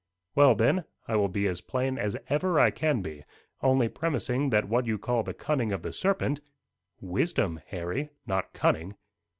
[0.33, 3.23] "Well, then, I will be as plain as ever I can be,
[3.61, 6.39] only premising that what you call the cunning of the serpent"
[7.13, 8.95] "Wisdom, Harry, not cunning."